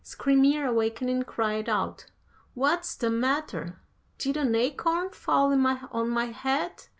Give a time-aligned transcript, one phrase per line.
[0.03, 2.07] Skrymir awakening, cried out
[2.55, 3.83] "'What's the matter?
[4.17, 6.85] did an acorn fall on my head?